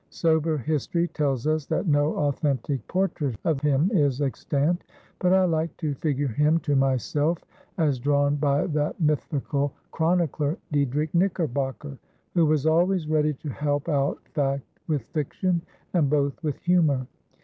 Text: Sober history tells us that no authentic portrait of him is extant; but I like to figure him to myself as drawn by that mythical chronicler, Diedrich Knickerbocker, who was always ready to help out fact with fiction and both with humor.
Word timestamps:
Sober 0.09 0.57
history 0.57 1.07
tells 1.09 1.45
us 1.45 1.67
that 1.67 1.85
no 1.85 2.15
authentic 2.15 2.87
portrait 2.87 3.35
of 3.45 3.61
him 3.61 3.91
is 3.93 4.19
extant; 4.19 4.83
but 5.19 5.31
I 5.31 5.45
like 5.45 5.77
to 5.77 5.93
figure 5.93 6.29
him 6.29 6.57
to 6.61 6.75
myself 6.75 7.37
as 7.77 7.99
drawn 7.99 8.35
by 8.37 8.65
that 8.65 8.99
mythical 8.99 9.75
chronicler, 9.91 10.57
Diedrich 10.71 11.13
Knickerbocker, 11.13 11.99
who 12.33 12.47
was 12.47 12.65
always 12.65 13.07
ready 13.07 13.35
to 13.35 13.49
help 13.49 13.89
out 13.89 14.17
fact 14.29 14.65
with 14.87 15.03
fiction 15.03 15.61
and 15.93 16.09
both 16.09 16.41
with 16.41 16.57
humor. 16.57 17.05